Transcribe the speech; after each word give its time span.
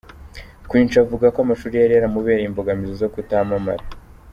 Queen 0.67 0.87
Cha 0.91 0.99
avuga 1.05 1.25
ko 1.33 1.39
amashuri 1.41 1.75
yari 1.77 1.93
yaramubereye 1.95 2.47
imbogamizi 2.47 2.93
zo 3.01 3.09
kutamamara:. 3.13 3.83